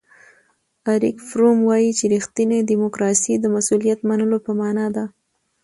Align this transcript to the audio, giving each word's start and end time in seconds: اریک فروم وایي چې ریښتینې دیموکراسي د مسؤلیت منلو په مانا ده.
اریک 0.91 1.17
فروم 1.27 1.57
وایي 1.69 1.91
چې 1.97 2.05
ریښتینې 2.13 2.59
دیموکراسي 2.71 3.33
د 3.39 3.45
مسؤلیت 3.55 3.99
منلو 4.09 4.37
په 4.45 4.51
مانا 4.59 4.87
ده. 4.95 5.05